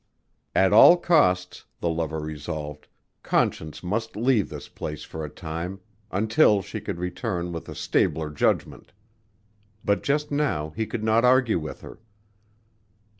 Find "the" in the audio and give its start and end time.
1.79-1.87